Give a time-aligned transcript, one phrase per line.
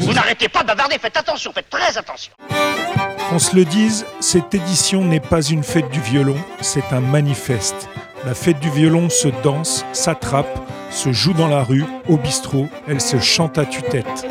[0.00, 2.32] Vous n'arrêtez pas de bavarder, faites attention, faites très attention.
[3.32, 7.88] On se le dise, cette édition n'est pas une fête du violon, c'est un manifeste.
[8.24, 10.58] La fête du violon se danse, s'attrape,
[10.90, 14.26] se joue dans la rue, au bistrot, elle se chante à tue-tête.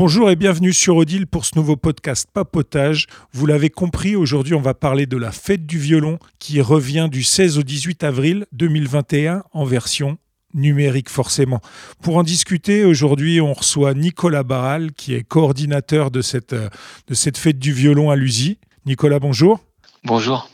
[0.00, 3.06] Bonjour et bienvenue sur Odile pour ce nouveau podcast Papotage.
[3.34, 7.22] Vous l'avez compris, aujourd'hui on va parler de la fête du violon qui revient du
[7.22, 10.16] 16 au 18 avril 2021 en version
[10.54, 11.60] numérique forcément.
[12.02, 17.36] Pour en discuter, aujourd'hui on reçoit Nicolas Barral qui est coordinateur de cette, de cette
[17.36, 18.56] fête du violon à l'USI.
[18.86, 19.60] Nicolas, bonjour.
[20.04, 20.48] Bonjour.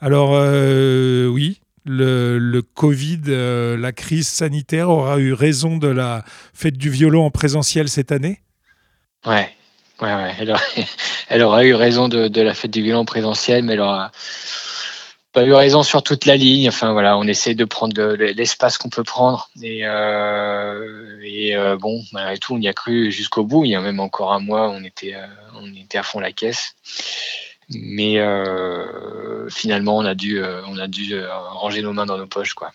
[0.00, 6.24] Alors euh, oui, le, le Covid, euh, la crise sanitaire aura eu raison de la
[6.54, 8.40] fête du violon en présentiel cette année?
[9.26, 9.52] Ouais,
[10.00, 10.34] ouais, ouais.
[11.28, 14.12] Elle, aura, eu raison de, la fête du violon présentiel, mais elle aura
[15.32, 16.68] pas eu raison sur toute la ligne.
[16.68, 19.50] Enfin voilà, on essaie de prendre l'espace qu'on peut prendre.
[19.60, 23.64] Et, euh, et euh, bon, malgré tout, on y a cru jusqu'au bout.
[23.64, 25.26] Il y a même encore un mois, on était, euh,
[25.60, 26.74] on était à fond la caisse.
[27.68, 28.20] Mais
[29.50, 32.70] finalement, on a dû, on a dû ranger nos mains dans nos poches, quoi.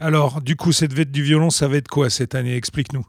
[0.00, 2.54] Alors, du coup, cette fête du violon, ça va être quoi cette année?
[2.54, 3.06] Explique-nous.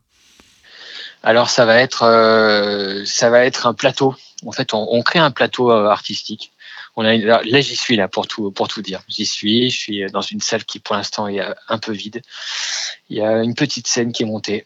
[1.23, 4.15] Alors ça va être euh, ça va être un plateau.
[4.45, 6.51] En fait, on, crée un plateau euh, artistique.
[6.95, 9.01] On a là, là j'y suis là pour tout pour tout dire.
[9.09, 9.69] J'y suis.
[9.69, 12.21] Je suis dans une salle qui pour l'instant est un peu vide.
[13.09, 14.65] Il y a une petite scène qui est montée.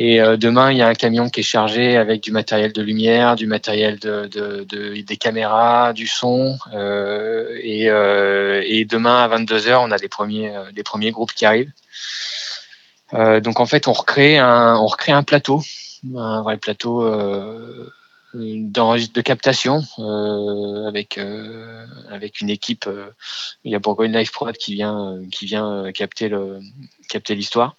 [0.00, 2.82] Et euh, demain, il y a un camion qui est chargé avec du matériel de
[2.82, 6.56] lumière, du matériel de, de, de des caméras, du son.
[6.72, 11.32] Euh, et, euh, et, demain à 22 h on a les premiers les premiers groupes
[11.32, 11.72] qui arrivent.
[13.14, 15.62] Euh, donc en fait, on recrée un, on recrée un plateau,
[16.14, 17.90] un vrai plateau euh,
[18.34, 22.86] de captation euh, avec euh, avec une équipe.
[22.86, 23.10] Euh,
[23.64, 26.60] il y a Bourgogne Live Prod qui vient qui vient capter le
[27.08, 27.76] capter l'histoire.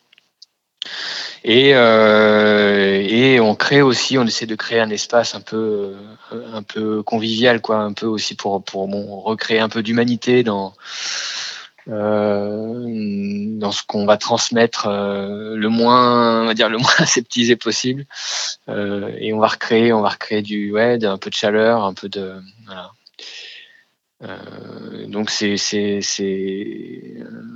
[1.44, 5.96] Et, euh, et on crée aussi, on essaie de créer un espace un peu,
[6.32, 10.68] un peu convivial, quoi, un peu aussi pour, pour bon, recréer un peu d'humanité dans,
[10.68, 10.72] euh,
[11.90, 18.06] dans ce qu'on va transmettre euh, le moins, on va dire le moins aseptisé possible.
[18.68, 21.94] Euh, et on va recréer, on va recréer du, ouais, un peu de chaleur, un
[21.94, 22.92] peu de, voilà.
[24.22, 26.02] Euh, donc c'est c'est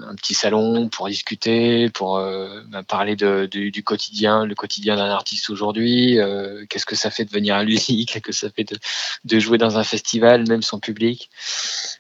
[0.08, 4.96] un petit salon pour discuter, pour euh, bah, parler de, de, du quotidien, le quotidien
[4.96, 6.20] d'un artiste aujourd'hui.
[6.20, 8.78] Euh, Qu'est-ce que ça fait de venir à l'USI Qu'est-ce que ça fait de,
[9.26, 11.30] de jouer dans un festival, même sans public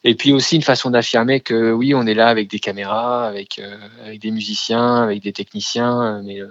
[0.03, 3.59] Et puis aussi une façon d'affirmer que oui, on est là avec des caméras, avec
[3.59, 6.47] euh, avec des musiciens, avec des techniciens, mais euh,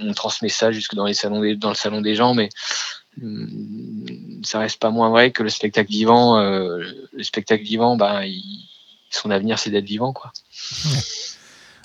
[0.00, 2.48] on transmet ça jusque dans les salons dans le salon des gens, mais
[4.44, 6.82] ça reste pas moins vrai que le spectacle vivant, euh,
[7.12, 8.68] le spectacle vivant, il,
[9.10, 10.32] son avenir c'est d'être vivant, quoi.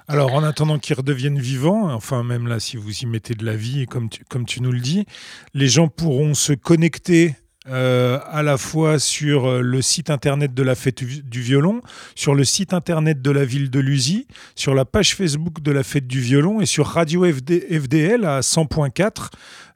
[0.07, 3.55] Alors, en attendant qu'il redevienne vivant, enfin même là, si vous y mettez de la
[3.55, 5.05] vie, comme comme tu nous le dis,
[5.53, 7.35] les gens pourront se connecter
[7.69, 11.81] euh, à la fois sur euh, le site internet de la fête du violon,
[12.15, 15.83] sur le site internet de la ville de Lusy, sur la page Facebook de la
[15.83, 19.29] fête du violon et sur Radio FD, FDL à 100.4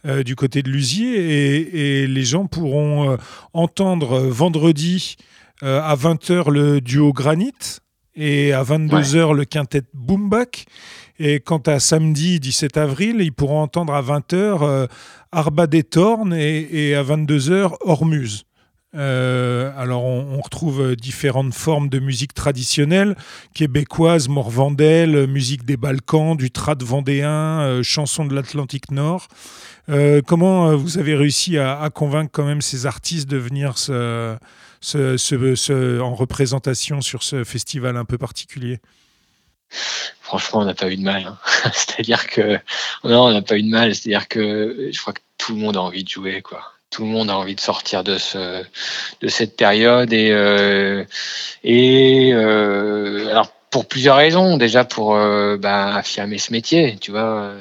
[0.05, 1.05] euh, du côté de Lusy.
[1.05, 3.17] Et, et, les gens pourront euh,
[3.53, 5.15] entendre vendredi
[5.63, 7.79] euh, à 20h le duo Granit
[8.13, 9.33] et à 22h ouais.
[9.33, 10.65] le quintet Boomback.
[11.25, 14.87] Et quant à samedi 17 avril, ils pourront entendre à 20h euh,
[15.31, 18.43] Arba des Tornes et, à 22h Hormuz.
[18.93, 23.15] Euh, alors on, retrouve différentes formes de musique traditionnelle,
[23.53, 29.29] québécoise, morvandelle, musique des Balkans, du trad vendéen, euh, chansons de l'Atlantique Nord.
[29.87, 33.75] Euh, comment vous avez réussi à, convaincre quand même ces artistes de venir
[34.91, 38.81] en représentation sur ce festival un peu particulier?
[40.21, 41.25] Franchement, on n'a pas eu de mal.
[41.25, 41.37] Hein.
[41.73, 42.59] C'est-à-dire que
[43.03, 43.93] on n'a eu de mal.
[43.93, 46.41] C'est-à-dire que je crois que tout le monde a envie de jouer.
[46.89, 48.63] Tout le monde a envie de sortir de ce
[49.21, 51.03] de cette période et euh,
[51.65, 54.57] euh, pour plusieurs raisons.
[54.57, 57.53] Déjà pour euh, bah, affirmer ce métier, tu vois,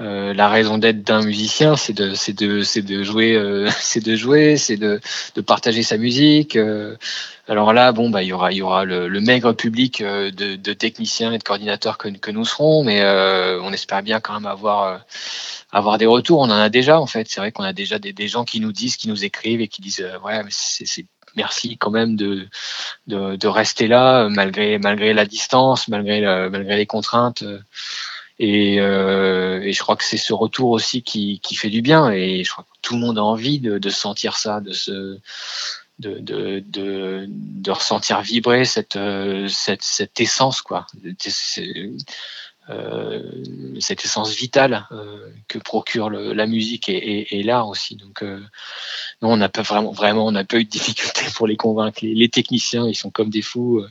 [0.00, 2.14] euh, la raison d'être d'un musicien, c'est de,
[3.02, 5.00] jouer, euh, c'est de jouer, c'est de,
[5.46, 6.56] partager sa musique.
[6.56, 6.96] Euh,
[7.48, 11.98] alors là, bon, bah, il y aura, le, maigre public de, techniciens et de coordinateurs
[11.98, 13.02] que, nous serons, mais
[13.62, 15.00] on espère bien quand même avoir,
[15.98, 16.40] des retours.
[16.40, 17.26] On en a déjà, en fait.
[17.28, 19.80] C'est vrai qu'on a déjà des, gens qui nous disent, qui nous écrivent et qui
[19.80, 21.06] disent, ouais, c'est
[21.36, 22.48] merci quand même de,
[23.46, 27.44] rester là malgré, la distance, malgré, malgré les contraintes
[28.38, 28.78] Et,
[29.72, 32.10] je crois que c'est ce retour aussi qui, fait du bien.
[32.10, 35.18] Et je crois que tout le monde a envie de, sentir ça, de se,
[35.98, 38.98] de, de, de, ressentir vibrer cette,
[39.48, 40.86] cette, cette essence, quoi.
[42.70, 43.22] Euh,
[43.80, 47.96] cette essence vitale euh, que procure la musique et, l'art aussi.
[47.96, 48.40] Donc, euh,
[49.22, 52.00] non, on n'a pas vraiment, vraiment, on n'a pas eu de difficulté pour les convaincre.
[52.02, 53.82] Les, techniciens, ils sont comme des fous.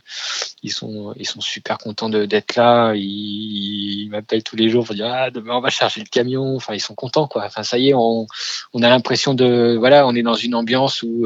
[0.61, 2.93] Ils sont, ils sont super contents d'être là.
[2.95, 6.55] Ils, m'appellent tous les jours pour dire ah demain on va charger le camion.
[6.55, 7.45] Enfin, ils sont contents quoi.
[7.45, 8.27] Enfin, ça y est, on,
[8.73, 11.25] on a l'impression de, voilà, on est dans une ambiance où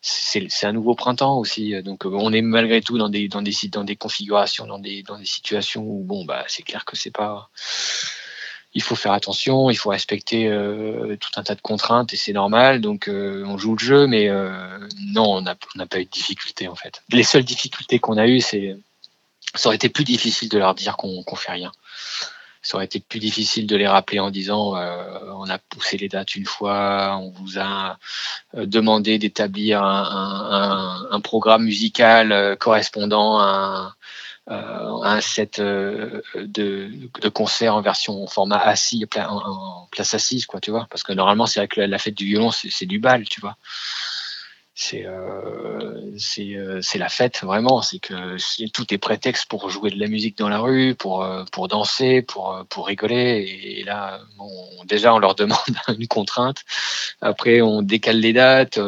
[0.00, 1.80] c'est un nouveau printemps aussi.
[1.82, 5.18] Donc on est malgré tout dans des dans des dans des configurations, dans des dans
[5.18, 7.50] des situations où bon bah c'est clair que c'est pas.
[8.76, 12.32] Il faut faire attention, il faut respecter euh, tout un tas de contraintes et c'est
[12.32, 12.80] normal.
[12.80, 14.78] Donc euh, on joue le jeu, mais euh,
[15.12, 15.54] non, on n'a
[15.86, 17.02] pas eu de difficultés en fait.
[17.10, 18.76] Les seules difficultés qu'on a eues, c'est
[19.54, 21.70] ça aurait été plus difficile de leur dire qu'on qu fait rien
[22.62, 26.34] ça aurait été plus difficile de les rappeler en disant on a poussé les dates
[26.34, 27.98] une fois, on vous a
[28.54, 33.94] demandé d'établir un, un, programme musical correspondant à
[34.46, 40.70] un, un set de, de concert en version format assis, en, place assise, quoi, tu
[40.70, 40.86] vois.
[40.90, 43.56] Parce que normalement, c'est vrai que la fête du violon, c'est du bal, tu vois
[44.76, 47.80] c'est euh, euh, c'est la fête vraiment.
[47.80, 48.36] C'est que
[48.72, 52.22] tout est prétexte pour jouer de la musique dans la rue pour euh, pour danser
[52.22, 53.78] pour pour rigoler.
[53.78, 54.50] Et, là bon,
[54.84, 55.58] déjà on leur demande
[55.96, 56.62] une contrainte.
[57.20, 58.80] Après on décale les dates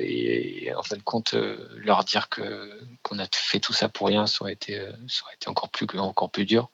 [0.00, 1.34] et, en fin de compte
[1.76, 5.34] leur dire que qu'on a fait tout ça pour rien ça aurait été ça aurait
[5.34, 6.70] été encore plus encore plus dur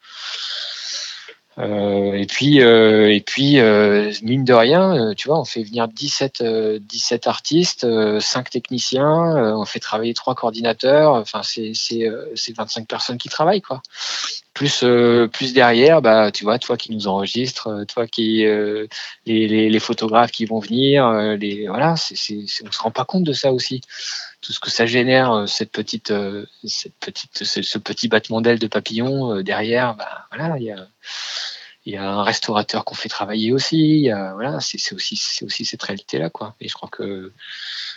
[1.58, 5.88] euh, et puis, euh, et puis euh, mine de rien, tu vois, on fait venir
[5.88, 6.43] 17,
[6.81, 7.87] 17 artistes,
[8.20, 11.12] 5 techniciens, on fait travailler trois coordinateurs.
[11.14, 11.73] Enfin, c'est
[12.56, 13.82] 25 personnes qui travaillent, quoi.
[14.56, 14.85] Plus,
[15.35, 18.88] plus derrière, bah, tu vois, toi qui nous enregistres, toi qui les,
[19.26, 22.14] les, les, photographes qui vont venir, les voilà, c'est,
[22.64, 23.82] on se rend pas compte de ça aussi.
[24.41, 26.11] Tout ce que ça génère, cette petite,
[26.64, 30.88] cette petite, ce, petit battement d'aile de papillon derrière, bah, voilà, il y a,
[31.87, 34.11] il y a un restaurateur qu'on fait travailler aussi.
[34.35, 36.55] voilà, c'est aussi, c'est aussi cette réalité-là, quoi.
[36.61, 37.33] Et je crois que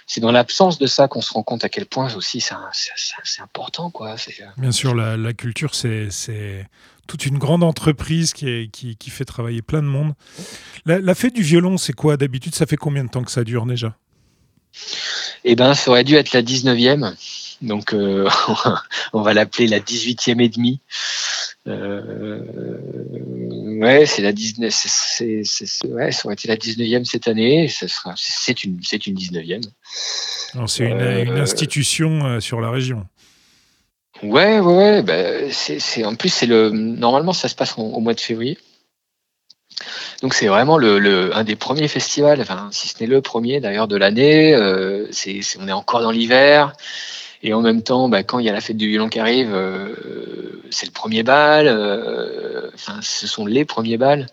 [0.09, 3.91] c'est dans l'absence de ça qu'on se rend compte à quel point aussi c'est important,
[3.91, 4.15] quoi.
[4.15, 6.67] Euh, Bien sûr, la, la culture, c'est
[7.05, 10.13] toute une grande entreprise qui, est, qui, qui, fait travailler plein de monde.
[10.87, 12.17] La, la fête du violon, c'est quoi?
[12.17, 13.95] D'habitude Ça fait combien de temps que ça dure déjà?
[15.43, 17.15] Eh ben, ça aurait dû être la 19e.
[17.61, 18.27] Donc, euh,
[19.13, 20.79] on va l'appeler la 18e et demie.
[21.67, 22.41] Euh,
[23.79, 25.43] ouais, c'est la 19, c'est,
[25.87, 27.67] ouais, ça aurait été la 19e cette année.
[27.67, 29.61] sera, c'est une, c'est une 19e.
[30.67, 33.05] c'est une, euh, institution euh, sur la région.
[34.21, 35.01] Ouais, ouais, ouais.
[35.03, 38.57] Bah, c'est, en plus, c'est le, normalement, ça se passe au mois de février.
[40.21, 43.61] Donc c'est vraiment le, le, un des premiers festivals, enfin, si ce n'est le premier
[43.61, 44.53] d'ailleurs de l'année.
[44.53, 46.73] Euh, c'est, on est encore dans l'hiver.
[47.41, 49.53] Et en même temps, bah, quand il y a la fête du violon qui arrive,
[49.53, 51.67] euh, c'est le premier bal.
[51.67, 54.27] Euh, enfin, ce sont les premiers bals.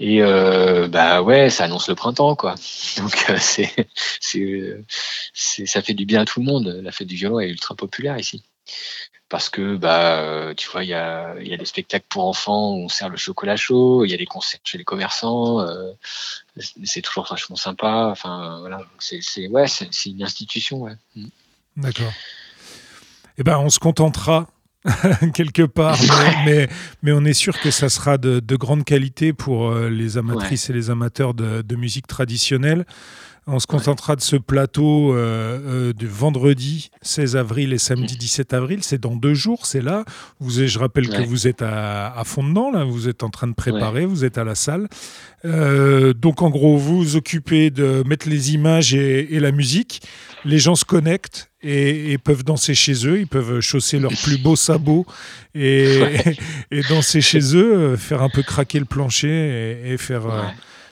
[0.00, 2.54] Et euh, bah ouais, ça annonce le printemps, quoi.
[2.96, 3.86] Donc c'est,
[5.34, 6.80] ça fait du bien à tout le monde.
[6.82, 8.42] La fête du violon est ultra populaire ici.
[9.28, 12.84] Parce que bah tu vois, il y a, y a des spectacles pour enfants où
[12.84, 15.66] on sert le chocolat chaud, il y a des concerts chez les commerçants,
[16.84, 18.08] c'est toujours vachement sympa.
[18.10, 20.96] Enfin voilà, c'est, ouais, c'est, une institution, ouais.
[21.76, 21.82] Mm.
[21.82, 22.12] D'accord.
[23.38, 24.48] Eh ben, on se contentera
[25.34, 25.96] quelque part,
[26.44, 26.68] mais,
[27.02, 30.72] mais, on est sûr que ça sera de, grande qualité pour euh, les amatrices et
[30.72, 32.84] les amateurs de, musique traditionnelle.
[33.46, 38.54] On se contentera de ce plateau euh, euh, du vendredi 16 avril et samedi 17
[38.54, 38.80] avril.
[38.82, 40.04] C'est dans deux jours, c'est là.
[40.38, 42.84] Vous, je rappelle que vous êtes à, fond dedans, là.
[42.84, 44.88] vous êtes en train de préparer, vous êtes à la salle.
[45.44, 50.02] donc en gros, vous vous occupez de mettre les images et la musique.
[50.44, 53.20] Les gens se connectent et, peuvent danser chez eux.
[53.20, 55.06] Ils peuvent chausser leurs plus beaux sabots
[55.54, 55.98] et,
[56.70, 60.42] et, danser chez eux, euh, faire un peu craquer le plancher et, faire, euh,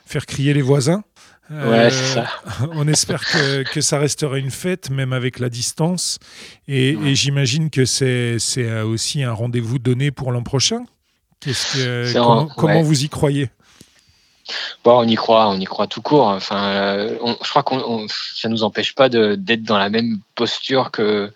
[0.06, 1.02] faire crier les voisins.
[1.50, 2.28] Ouais, ça.
[2.62, 6.18] Euh, on espère que, que, ça restera une fête, même avec la distance.
[6.68, 8.38] Et, j'imagine que c'est
[8.82, 10.84] aussi un rendez-vous donné pour l'an prochain.
[11.40, 13.50] Que, comment, comment vous y croyez?
[14.85, 16.26] Bon, on y croit, on y croit tout court.
[16.26, 21.33] Enfin, euh, je crois qu'on, ça nous empêche pas d'être dans la même posture que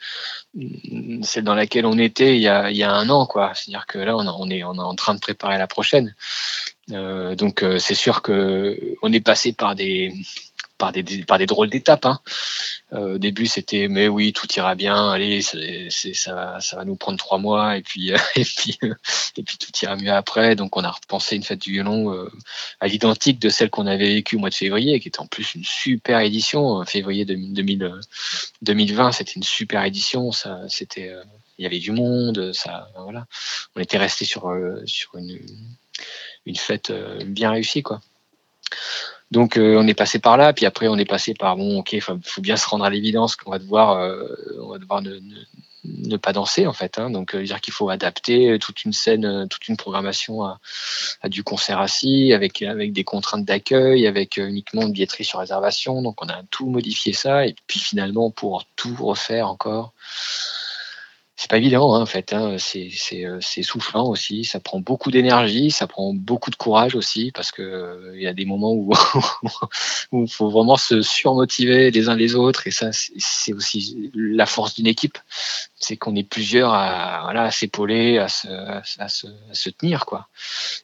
[1.23, 3.29] celle dans laquelle on était il y a, un an.
[3.55, 6.15] C'est-à-dire que là, on, on, est, on est en train de préparer la prochaine.
[6.93, 10.13] Euh, donc, euh, c'est sûr que on est passé par des
[10.79, 12.07] par des, par des drôles d'étapes.
[12.07, 12.21] Hein.
[12.93, 15.11] Euh, au début, c'était mais oui, tout ira bien.
[15.11, 18.79] Allez, ça, va, ça va nous prendre trois mois et puis et puis
[19.37, 20.57] et puis tout ira mieux après.
[20.57, 22.31] Donc, on a repensé une fête du violon euh,
[22.81, 25.55] à l'identique de celle qu'on avait vécue au mois de février, qui était en plus
[25.55, 26.85] une super édition.
[26.85, 28.01] Février 2000,
[28.63, 30.31] 2020, c'était une super édition.
[30.69, 31.13] C'était
[31.59, 33.27] il y avait du monde, ça, voilà.
[33.77, 34.53] On était resté sur
[34.87, 35.39] sur une
[36.47, 36.93] une fête
[37.25, 38.01] bien réussie, quoi.
[39.35, 41.93] Donc euh, on est passé par là, puis après on est passé par bon, ok,
[41.93, 46.69] il faut, bien se rendre à l'évidence qu'on va devoir, euh, devoir ne, pas danser
[46.69, 47.01] en fait.
[47.01, 47.11] Hein.
[47.11, 50.61] donc euh, dire qu'il faut adapter toute une scène, toute une programmation à,
[51.29, 56.01] du concert assis, avec avec des contraintes d'accueil, avec uniquement une billetterie sur réservation.
[56.01, 59.93] Donc on a tout modifié ça, et puis finalement pour tout refaire encore
[61.37, 62.33] c'est pas évident hein, en fait.
[62.33, 62.57] Hein.
[62.57, 64.45] Euh, c'est soufflant aussi.
[64.45, 68.27] Ça prend beaucoup d'énergie, ça prend beaucoup de courage aussi parce que euh, il y
[68.27, 68.93] a des moments où
[70.13, 74.75] il faut vraiment se surmotiver les uns les autres et ça c'est aussi la force
[74.75, 75.19] d'une équipe.
[75.85, 80.29] C'est qu'on est plusieurs à voilà s'épauler, à se, à, se, à se, tenir quoi.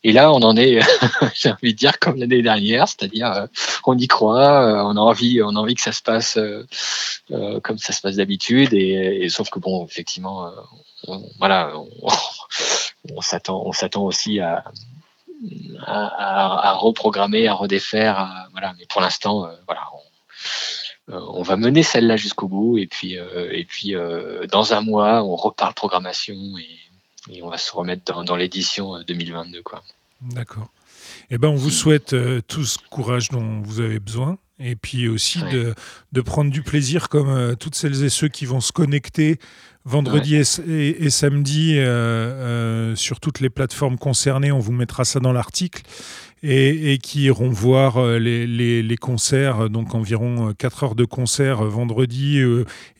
[0.04, 0.80] Et là on en est,
[1.34, 3.46] j'ai envie de dire comme l'année dernière, c'est-à-dire euh,
[3.84, 6.38] on y croit, on a envie, on a envie que ça se passe
[7.62, 10.50] comme ça se passe d'habitude et, sauf que bon effectivement euh,
[11.06, 11.72] on, voilà,
[13.14, 14.64] on, s'attend, on s'attend aussi à,
[15.86, 18.74] à, reprogrammer, à redéfaire, voilà.
[18.78, 19.98] Mais pour l'instant, euh, voilà, euh,
[21.08, 23.94] on, va mener celle-là jusqu'au bout et puis, et puis
[24.50, 29.62] dans un mois, on reparle programmation et, et on va se remettre dans, l'édition 2022,
[29.62, 29.82] quoi.
[30.20, 30.68] D'accord.
[31.30, 32.14] Eh ben, on vous souhaite
[32.46, 35.74] tout ce courage dont vous avez besoin et puis aussi de,
[36.12, 39.38] de, prendre du plaisir comme toutes celles et ceux qui vont se connecter
[39.84, 44.52] vendredi et, samedi euh, euh, sur toutes les plateformes concernées.
[44.52, 45.82] On vous mettra ça dans l'article.
[46.42, 52.40] Et, qui iront voir euh, les, concerts, donc environ 4 heures de concert vendredi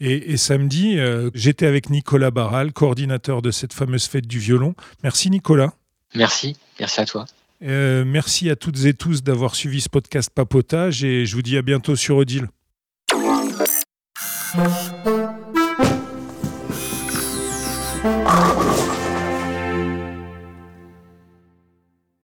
[0.01, 0.99] et, samedi.
[1.35, 4.75] J'étais avec Nicolas Barral, coordinateur de cette fameuse fête du violon.
[5.03, 5.73] Merci Nicolas.
[6.15, 7.27] Merci, merci à toi.
[7.61, 11.63] merci à toutes et tous d'avoir suivi ce podcast Papotage et je vous dis à
[11.63, 12.49] bientôt sur Odile.